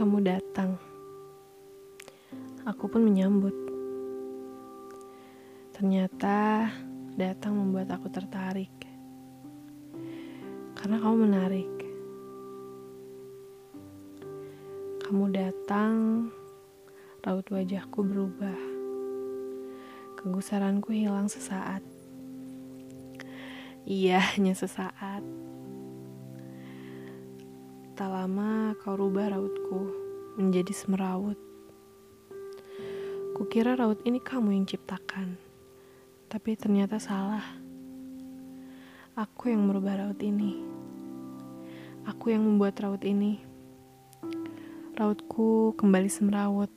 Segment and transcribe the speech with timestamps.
[0.00, 0.80] Kamu datang.
[2.64, 3.52] Aku pun menyambut.
[5.76, 6.64] Ternyata
[7.20, 8.72] datang membuat aku tertarik.
[10.72, 11.72] Karena kamu menarik.
[15.04, 16.32] Kamu datang,
[17.20, 18.56] raut wajahku berubah.
[20.16, 21.84] Kegusaranku hilang sesaat.
[23.84, 25.39] Iya, hanya sesaat.
[27.96, 29.90] Tak lama kau rubah rautku
[30.38, 31.38] menjadi semerawut.
[33.34, 35.34] Kukira raut ini kamu yang ciptakan,
[36.28, 37.44] tapi ternyata salah.
[39.16, 40.60] Aku yang merubah raut ini.
[42.06, 43.42] Aku yang membuat raut ini.
[44.94, 46.72] Rautku kembali semerawut.